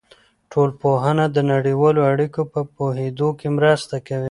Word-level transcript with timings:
ټولنپوهنه 0.51 1.25
د 1.35 1.37
نړیوالو 1.51 2.01
اړیکو 2.11 2.41
په 2.53 2.59
پوهېدو 2.75 3.29
کې 3.39 3.47
مرسته 3.57 3.95
کوي. 4.07 4.19